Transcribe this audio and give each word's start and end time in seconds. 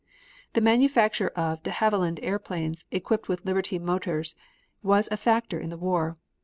The 0.53 0.61
manufacture 0.61 1.27
of 1.35 1.61
De 1.61 1.69
Haviland 1.69 2.17
airplanes 2.23 2.85
equipped 2.89 3.27
with 3.29 3.45
Liberty 3.45 3.77
motors 3.77 4.33
was 4.81 5.07
a 5.11 5.15
factor 5.15 5.59
in 5.59 5.69
the 5.69 5.77
war. 5.77 6.17